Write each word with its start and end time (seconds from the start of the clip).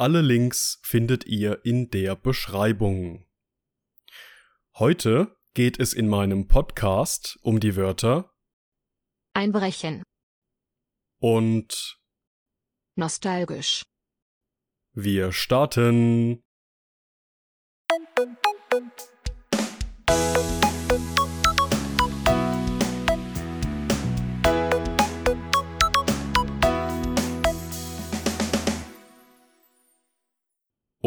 Alle 0.00 0.22
Links 0.22 0.78
findet 0.84 1.26
ihr 1.26 1.64
in 1.64 1.90
der 1.90 2.14
Beschreibung. 2.14 3.26
Heute 4.74 5.36
geht 5.54 5.80
es 5.80 5.92
in 5.92 6.06
meinem 6.06 6.46
Podcast 6.46 7.36
um 7.42 7.58
die 7.58 7.74
Wörter 7.74 8.32
Einbrechen, 9.34 10.04
und 11.20 11.98
nostalgisch, 12.94 13.82
wir 14.92 15.32
starten. 15.32 16.44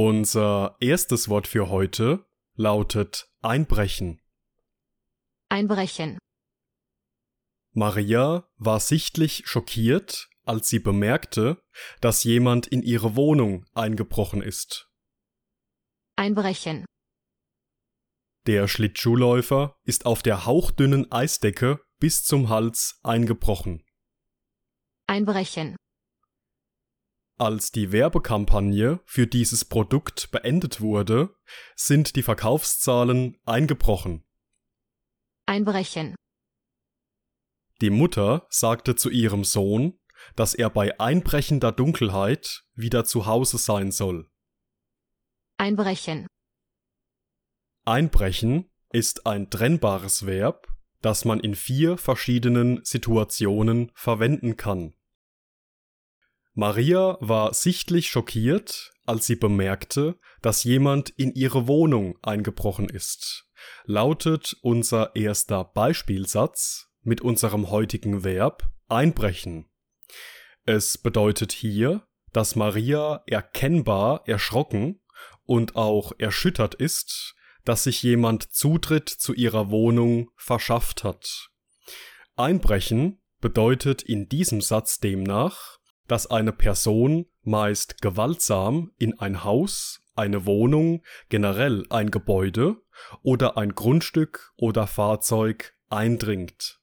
Unser 0.03 0.77
erstes 0.79 1.29
Wort 1.29 1.45
für 1.45 1.69
heute 1.69 2.25
lautet 2.55 3.29
Einbrechen. 3.43 4.19
Einbrechen, 5.47 6.17
Maria 7.73 8.49
war 8.57 8.79
sichtlich 8.79 9.43
schockiert, 9.45 10.27
als 10.43 10.69
sie 10.69 10.79
bemerkte, 10.79 11.61
dass 11.99 12.23
jemand 12.23 12.65
in 12.65 12.81
ihre 12.81 13.15
Wohnung 13.15 13.67
eingebrochen 13.75 14.41
ist. 14.41 14.89
Einbrechen, 16.15 16.85
Der 18.47 18.67
Schlittschuhläufer 18.67 19.75
ist 19.83 20.07
auf 20.07 20.23
der 20.23 20.47
hauchdünnen 20.47 21.11
Eisdecke 21.11 21.79
bis 21.99 22.23
zum 22.23 22.49
Hals 22.49 22.99
eingebrochen. 23.03 23.83
Einbrechen, 25.05 25.75
Als 27.41 27.71
die 27.71 27.91
Werbekampagne 27.91 28.99
für 29.03 29.25
dieses 29.25 29.65
Produkt 29.65 30.29
beendet 30.29 30.79
wurde, 30.79 31.35
sind 31.75 32.15
die 32.15 32.21
Verkaufszahlen 32.21 33.35
eingebrochen. 33.45 34.23
Einbrechen, 35.47 36.13
Die 37.81 37.89
Mutter 37.89 38.45
sagte 38.51 38.95
zu 38.95 39.09
ihrem 39.09 39.43
Sohn, 39.43 39.99
dass 40.35 40.53
er 40.53 40.69
bei 40.69 40.99
einbrechender 40.99 41.71
Dunkelheit 41.71 42.63
wieder 42.75 43.05
zu 43.05 43.25
Hause 43.25 43.57
sein 43.57 43.91
soll. 43.91 44.29
Einbrechen, 45.57 46.27
Einbrechen 47.85 48.69
ist 48.91 49.25
ein 49.25 49.49
trennbares 49.49 50.27
Verb, 50.27 50.67
das 51.01 51.25
man 51.25 51.39
in 51.39 51.55
vier 51.55 51.97
verschiedenen 51.97 52.81
Situationen 52.83 53.91
verwenden 53.95 54.57
kann. 54.57 54.93
Maria 56.53 57.17
war 57.21 57.53
sichtlich 57.53 58.09
schockiert, 58.09 58.91
als 59.05 59.25
sie 59.25 59.35
bemerkte, 59.35 60.19
dass 60.41 60.63
jemand 60.63 61.09
in 61.09 61.33
ihre 61.33 61.67
Wohnung 61.67 62.17
eingebrochen 62.21 62.89
ist. 62.89 63.47
Lautet 63.85 64.57
unser 64.61 65.15
erster 65.15 65.63
Beispielsatz 65.63 66.89
mit 67.03 67.21
unserem 67.21 67.69
heutigen 67.69 68.23
Verb 68.23 68.69
einbrechen. 68.89 69.69
Es 70.65 70.97
bedeutet 70.97 71.51
hier, 71.51 72.05
dass 72.33 72.55
Maria 72.55 73.23
erkennbar 73.25 74.27
erschrocken 74.27 75.01
und 75.45 75.75
auch 75.75 76.11
erschüttert 76.17 76.75
ist, 76.75 77.35
dass 77.65 77.83
sich 77.83 78.03
jemand 78.03 78.53
Zutritt 78.53 79.09
zu 79.09 79.33
ihrer 79.33 79.69
Wohnung 79.69 80.31
verschafft 80.35 81.03
hat. 81.03 81.49
Einbrechen 82.35 83.21
bedeutet 83.39 84.01
in 84.01 84.29
diesem 84.29 84.61
Satz 84.61 84.99
demnach, 84.99 85.79
dass 86.11 86.27
eine 86.27 86.51
Person 86.51 87.25
meist 87.41 88.01
gewaltsam 88.01 88.91
in 88.97 89.17
ein 89.19 89.45
Haus, 89.45 90.01
eine 90.13 90.45
Wohnung, 90.45 91.03
generell 91.29 91.85
ein 91.89 92.11
Gebäude 92.11 92.81
oder 93.23 93.55
ein 93.55 93.75
Grundstück 93.75 94.51
oder 94.57 94.87
Fahrzeug 94.87 95.73
eindringt. 95.87 96.81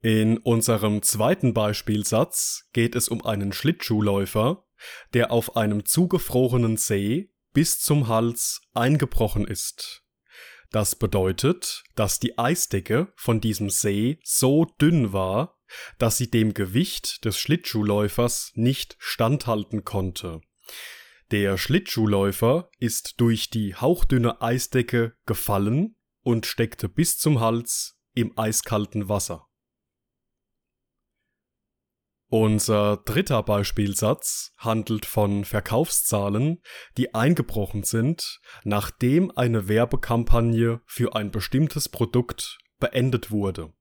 In 0.00 0.38
unserem 0.38 1.02
zweiten 1.02 1.54
Beispielsatz 1.54 2.68
geht 2.72 2.96
es 2.96 3.08
um 3.08 3.24
einen 3.24 3.52
Schlittschuhläufer, 3.52 4.66
der 5.14 5.30
auf 5.30 5.56
einem 5.56 5.84
zugefrorenen 5.84 6.76
See 6.76 7.30
bis 7.52 7.78
zum 7.78 8.08
Hals 8.08 8.62
eingebrochen 8.74 9.46
ist. 9.46 10.02
Das 10.70 10.94
bedeutet, 10.94 11.82
dass 11.96 12.20
die 12.20 12.38
Eisdecke 12.38 13.12
von 13.16 13.40
diesem 13.40 13.70
See 13.70 14.20
so 14.22 14.66
dünn 14.80 15.12
war, 15.12 15.58
dass 15.98 16.16
sie 16.16 16.30
dem 16.30 16.54
Gewicht 16.54 17.24
des 17.24 17.38
Schlittschuhläufers 17.38 18.52
nicht 18.54 18.96
standhalten 18.98 19.84
konnte. 19.84 20.40
Der 21.32 21.58
Schlittschuhläufer 21.58 22.70
ist 22.78 23.20
durch 23.20 23.50
die 23.50 23.74
hauchdünne 23.74 24.42
Eisdecke 24.42 25.16
gefallen 25.26 25.96
und 26.22 26.46
steckte 26.46 26.88
bis 26.88 27.18
zum 27.18 27.40
Hals 27.40 27.96
im 28.14 28.36
eiskalten 28.36 29.08
Wasser. 29.08 29.49
Unser 32.32 32.98
dritter 32.98 33.42
Beispielsatz 33.42 34.52
handelt 34.56 35.04
von 35.04 35.44
Verkaufszahlen, 35.44 36.62
die 36.96 37.12
eingebrochen 37.12 37.82
sind, 37.82 38.40
nachdem 38.62 39.36
eine 39.36 39.66
Werbekampagne 39.66 40.80
für 40.86 41.16
ein 41.16 41.32
bestimmtes 41.32 41.88
Produkt 41.88 42.58
beendet 42.78 43.32
wurde. 43.32 43.72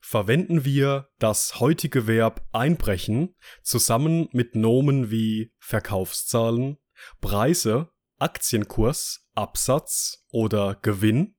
Verwenden 0.00 0.64
wir 0.64 1.08
das 1.18 1.58
heutige 1.58 2.06
Verb 2.06 2.46
einbrechen 2.52 3.34
zusammen 3.64 4.28
mit 4.30 4.54
Nomen 4.54 5.10
wie 5.10 5.52
Verkaufszahlen, 5.58 6.78
Preise, 7.20 7.90
Aktienkurs, 8.20 9.26
Absatz 9.34 10.24
oder 10.30 10.76
Gewinn, 10.82 11.33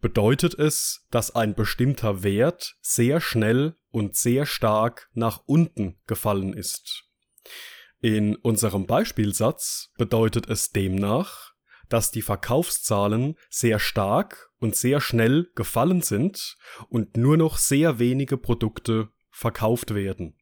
bedeutet 0.00 0.54
es, 0.54 1.06
dass 1.10 1.34
ein 1.34 1.54
bestimmter 1.54 2.22
Wert 2.22 2.76
sehr 2.80 3.20
schnell 3.20 3.76
und 3.90 4.16
sehr 4.16 4.46
stark 4.46 5.08
nach 5.12 5.42
unten 5.46 5.98
gefallen 6.06 6.52
ist. 6.52 7.04
In 8.00 8.36
unserem 8.36 8.86
Beispielsatz 8.86 9.90
bedeutet 9.98 10.48
es 10.48 10.70
demnach, 10.70 11.52
dass 11.88 12.10
die 12.10 12.22
Verkaufszahlen 12.22 13.36
sehr 13.50 13.78
stark 13.78 14.50
und 14.58 14.76
sehr 14.76 15.00
schnell 15.00 15.50
gefallen 15.54 16.02
sind 16.02 16.56
und 16.88 17.16
nur 17.16 17.36
noch 17.36 17.56
sehr 17.58 17.98
wenige 17.98 18.36
Produkte 18.36 19.08
verkauft 19.30 19.94
werden. 19.94 20.36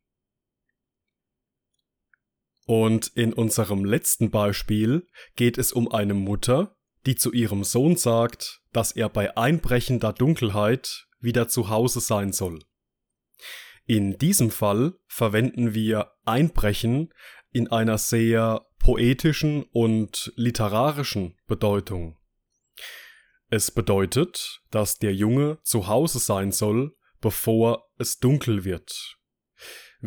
Und 2.66 3.06
in 3.14 3.32
unserem 3.32 3.84
letzten 3.84 4.30
Beispiel 4.30 5.06
geht 5.36 5.56
es 5.56 5.72
um 5.72 5.90
eine 5.90 6.14
Mutter, 6.14 6.75
die 7.06 7.14
zu 7.14 7.32
ihrem 7.32 7.64
Sohn 7.64 7.96
sagt, 7.96 8.62
dass 8.72 8.92
er 8.92 9.08
bei 9.08 9.36
einbrechender 9.36 10.12
Dunkelheit 10.12 11.06
wieder 11.20 11.48
zu 11.48 11.70
Hause 11.70 12.00
sein 12.00 12.32
soll. 12.32 12.60
In 13.86 14.18
diesem 14.18 14.50
Fall 14.50 14.94
verwenden 15.06 15.72
wir 15.72 16.12
einbrechen 16.24 17.14
in 17.52 17.70
einer 17.70 17.98
sehr 17.98 18.66
poetischen 18.78 19.62
und 19.72 20.32
literarischen 20.36 21.38
Bedeutung. 21.46 22.18
Es 23.48 23.70
bedeutet, 23.70 24.60
dass 24.70 24.98
der 24.98 25.14
Junge 25.14 25.58
zu 25.62 25.86
Hause 25.86 26.18
sein 26.18 26.50
soll, 26.50 26.96
bevor 27.20 27.88
es 27.96 28.18
dunkel 28.18 28.64
wird. 28.64 29.15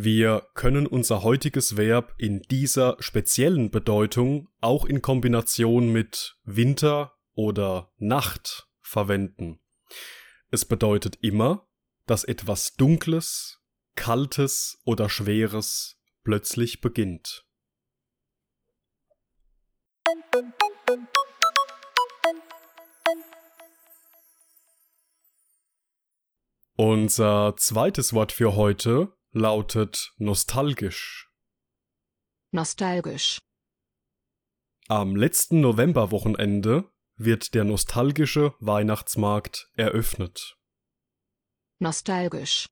Wir 0.02 0.48
können 0.54 0.88
unser 0.88 1.24
heutiges 1.24 1.76
Verb 1.76 2.14
in 2.18 2.42
dieser 2.44 2.96
speziellen 3.02 3.70
Bedeutung 3.70 4.48
auch 4.62 4.86
in 4.86 5.02
Kombination 5.02 5.92
mit 5.92 6.38
Winter 6.46 7.18
oder 7.34 7.92
Nacht 7.98 8.70
verwenden. 8.80 9.60
Es 10.52 10.64
bedeutet 10.64 11.18
immer, 11.22 11.68
dass 12.06 12.24
etwas 12.24 12.76
Dunkles, 12.76 13.60
Kaltes 13.96 14.80
oder 14.86 15.10
Schweres 15.10 16.00
plötzlich 16.24 16.80
beginnt. 16.80 17.46
Unser 26.78 27.56
zweites 27.58 28.14
Wort 28.14 28.32
für 28.32 28.56
heute 28.56 29.19
lautet 29.32 30.14
nostalgisch. 30.18 31.30
nostalgisch, 32.52 33.40
Am 34.88 35.16
letzten 35.16 35.62
Novemberwochenende 35.62 36.92
wird 37.16 37.54
der 37.54 37.64
nostalgische 37.64 38.56
Weihnachtsmarkt 38.60 39.70
eröffnet. 39.76 40.58
Nostalgisch. 41.78 42.66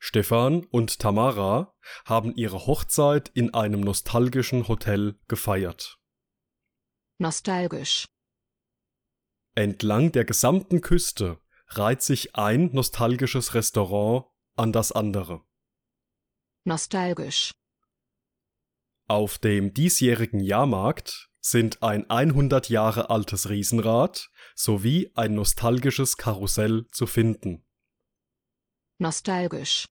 Stefan 0.00 0.64
und 0.64 0.98
Tamara 0.98 1.72
haben 2.04 2.34
ihre 2.34 2.66
Hochzeit 2.66 3.28
in 3.28 3.54
einem 3.54 3.80
nostalgischen 3.80 4.66
Hotel 4.66 5.20
gefeiert. 5.28 6.00
Nostalgisch. 7.18 8.06
Entlang 9.54 10.10
der 10.10 10.24
gesamten 10.24 10.80
Küste 10.80 11.40
reiht 11.68 12.02
sich 12.02 12.34
ein 12.34 12.70
nostalgisches 12.72 13.54
Restaurant 13.54 14.31
an 14.56 14.72
das 14.72 14.92
andere. 14.92 15.44
Nostalgisch. 16.64 17.52
Auf 19.08 19.38
dem 19.38 19.74
diesjährigen 19.74 20.40
Jahrmarkt 20.40 21.28
sind 21.40 21.82
ein 21.82 22.08
100 22.08 22.68
Jahre 22.68 23.10
altes 23.10 23.48
Riesenrad 23.48 24.30
sowie 24.54 25.10
ein 25.14 25.34
nostalgisches 25.34 26.16
Karussell 26.16 26.86
zu 26.92 27.06
finden. 27.06 27.64
Nostalgisch. 28.98 29.86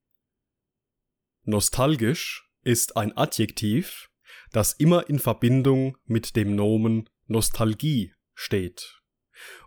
Nostalgisch 1.43 2.49
ist 2.63 2.95
ein 2.95 3.17
Adjektiv, 3.17 4.09
das 4.51 4.73
immer 4.73 5.09
in 5.09 5.19
Verbindung 5.19 5.97
mit 6.05 6.35
dem 6.35 6.55
Nomen 6.55 7.09
Nostalgie 7.25 8.13
steht. 8.33 9.01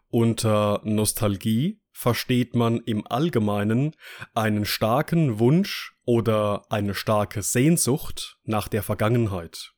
Unter 0.08 0.80
Nostalgie 0.84 1.82
versteht 1.94 2.54
man 2.54 2.80
im 2.80 3.06
Allgemeinen 3.06 3.94
einen 4.34 4.66
starken 4.66 5.38
Wunsch 5.38 5.94
oder 6.04 6.70
eine 6.70 6.94
starke 6.94 7.42
Sehnsucht 7.42 8.38
nach 8.42 8.68
der 8.68 8.82
Vergangenheit. 8.82 9.72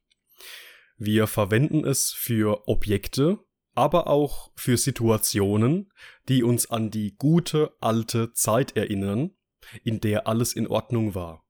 Wir 0.97 1.27
verwenden 1.27 1.85
es 1.85 2.13
für 2.13 2.67
Objekte, 2.67 3.39
aber 3.75 4.07
auch 4.07 4.51
für 4.57 4.79
Situationen, 4.79 5.93
die 6.29 6.43
uns 6.43 6.71
an 6.71 6.91
die 6.91 7.15
gute 7.17 7.77
alte 7.81 8.33
Zeit 8.33 8.77
erinnern, 8.77 9.37
in 9.85 10.01
der 10.01 10.27
alles 10.27 10.55
in 10.55 10.67
Ordnung 10.67 11.15
war. 11.15 11.46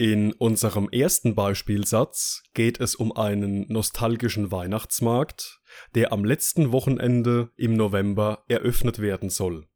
In 0.00 0.32
unserem 0.34 0.88
ersten 0.90 1.34
Beispielsatz 1.34 2.44
geht 2.54 2.78
es 2.78 2.94
um 2.94 3.10
einen 3.16 3.66
nostalgischen 3.66 4.52
Weihnachtsmarkt, 4.52 5.60
der 5.96 6.12
am 6.12 6.24
letzten 6.24 6.70
Wochenende 6.70 7.50
im 7.56 7.74
November 7.74 8.44
eröffnet 8.46 9.00
werden 9.00 9.28
soll. 9.28 9.66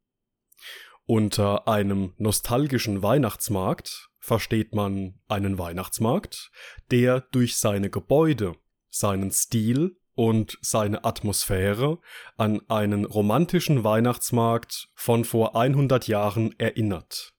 Unter 1.05 1.67
einem 1.67 2.13
nostalgischen 2.15 3.03
Weihnachtsmarkt 3.03 4.11
versteht 4.17 4.73
man 4.73 5.19
einen 5.27 5.57
Weihnachtsmarkt, 5.57 6.51
der 6.89 7.19
durch 7.19 7.57
seine 7.57 7.89
Gebäude, 7.89 8.55
seinen 8.89 9.29
Stil 9.29 9.97
und 10.15 10.57
seine 10.61 11.03
Atmosphäre 11.03 11.99
an 12.37 12.61
einen 12.69 13.03
romantischen 13.03 13.83
Weihnachtsmarkt 13.83 14.87
von 14.95 15.25
vor 15.25 15.57
100 15.57 16.07
Jahren 16.07 16.57
erinnert. 16.57 17.32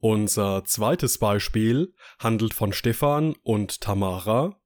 Unser 0.00 0.64
zweites 0.64 1.18
Beispiel 1.18 1.94
handelt 2.18 2.54
von 2.54 2.72
Stefan 2.72 3.34
und 3.42 3.82
Tamara, 3.82 4.58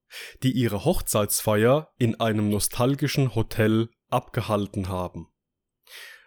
die 0.44 0.52
ihre 0.52 0.84
Hochzeitsfeier 0.84 1.92
in 1.98 2.20
einem 2.20 2.48
nostalgischen 2.48 3.34
Hotel 3.34 3.88
abgehalten 4.10 4.88
haben. 4.88 5.28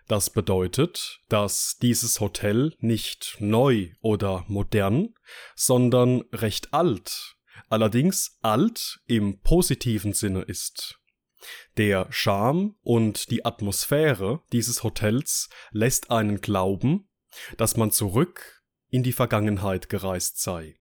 Das 0.08 0.30
bedeutet, 0.30 1.22
dass 1.30 1.78
dieses 1.82 2.20
Hotel 2.20 2.76
nicht 2.80 3.38
neu 3.40 3.92
oder 4.02 4.44
modern, 4.48 5.14
sondern 5.56 6.24
recht 6.34 6.74
alt, 6.74 7.36
allerdings 7.70 8.38
alt 8.42 9.00
im 9.06 9.40
positiven 9.42 10.12
Sinne 10.12 10.42
ist. 10.42 11.00
Der 11.78 12.08
Charme 12.10 12.76
und 12.82 13.32
die 13.32 13.46
Atmosphäre 13.46 14.42
dieses 14.52 14.84
Hotels 14.84 15.50
lässt 15.72 16.12
einen 16.12 16.42
glauben, 16.42 17.10
dass 17.58 17.78
man 17.78 17.92
zurück 17.92 18.57
in 18.90 19.04
die 19.04 19.14
Vergangenheit 19.14 19.90
gereist 19.90 20.42
sei. 20.42 20.80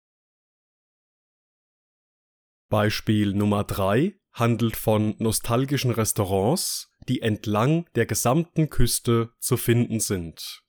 Beispiel 2.68 3.34
Nummer 3.34 3.64
3 3.64 4.18
handelt 4.32 4.76
von 4.76 5.14
nostalgischen 5.18 5.90
Restaurants, 5.90 6.90
die 7.08 7.22
entlang 7.22 7.86
der 7.94 8.06
gesamten 8.06 8.68
Küste 8.68 9.30
zu 9.38 9.56
finden 9.56 10.00
sind. 10.00 10.62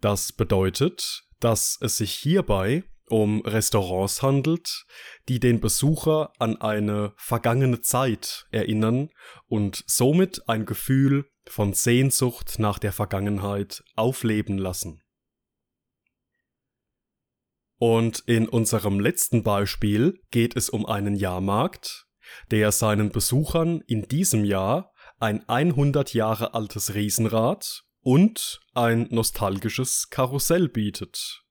Das 0.00 0.32
bedeutet, 0.32 1.24
dass 1.40 1.78
es 1.80 1.96
sich 1.96 2.12
hierbei 2.12 2.84
um 3.08 3.40
Restaurants 3.42 4.22
handelt, 4.22 4.86
die 5.28 5.40
den 5.40 5.60
Besucher 5.60 6.32
an 6.38 6.60
eine 6.60 7.12
vergangene 7.16 7.80
Zeit 7.80 8.46
erinnern 8.52 9.10
und 9.46 9.82
somit 9.86 10.48
ein 10.48 10.64
Gefühl 10.64 11.26
von 11.46 11.72
Sehnsucht 11.72 12.58
nach 12.58 12.78
der 12.78 12.92
Vergangenheit 12.92 13.82
aufleben 13.96 14.58
lassen. 14.58 15.02
Und 17.80 18.24
in 18.26 18.46
unserem 18.46 19.00
letzten 19.00 19.42
Beispiel 19.42 20.20
geht 20.30 20.54
es 20.54 20.68
um 20.68 20.84
einen 20.84 21.16
Jahrmarkt, 21.16 22.06
der 22.50 22.72
seinen 22.72 23.10
Besuchern 23.10 23.80
in 23.86 24.02
diesem 24.02 24.44
Jahr 24.44 24.92
ein 25.18 25.48
100 25.48 26.12
Jahre 26.12 26.52
altes 26.52 26.92
Riesenrad 26.92 27.84
und 28.02 28.60
ein 28.74 29.08
nostalgisches 29.10 30.10
Karussell 30.10 30.68
bietet. 30.68 31.42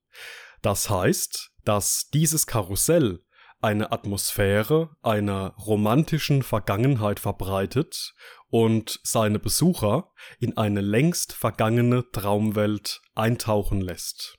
Das 0.61 0.87
heißt, 0.87 1.51
dass 1.65 2.11
dieses 2.13 2.45
Karussell 2.45 3.23
eine 3.59 3.91
Atmosphäre 3.91 4.95
einer 5.01 5.55
romantischen 5.55 6.43
Vergangenheit 6.43 7.19
verbreitet 7.19 8.13
und 8.49 8.99
seine 9.01 9.39
Besucher 9.39 10.11
in 10.39 10.57
eine 10.57 10.81
längst 10.81 11.33
vergangene 11.33 12.05
Traumwelt 12.11 13.01
eintauchen 13.15 13.81
lässt. 13.81 14.38